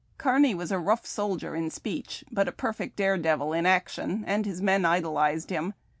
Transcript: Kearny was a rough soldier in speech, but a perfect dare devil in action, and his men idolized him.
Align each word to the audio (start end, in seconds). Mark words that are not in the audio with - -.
Kearny 0.17 0.55
was 0.55 0.71
a 0.71 0.79
rough 0.79 1.05
soldier 1.05 1.55
in 1.55 1.69
speech, 1.69 2.25
but 2.31 2.47
a 2.47 2.51
perfect 2.51 2.95
dare 2.95 3.19
devil 3.19 3.53
in 3.53 3.67
action, 3.67 4.23
and 4.25 4.47
his 4.47 4.59
men 4.59 4.83
idolized 4.83 5.51
him. 5.51 5.75